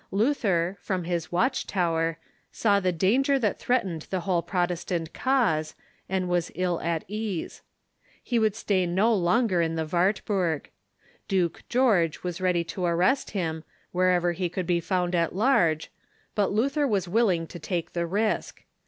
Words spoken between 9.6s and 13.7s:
in the Wartburg. Duke George was ready to ar rest him,